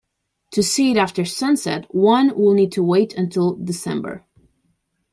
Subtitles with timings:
[0.53, 4.25] To see it after sunset, one will need to wait until December.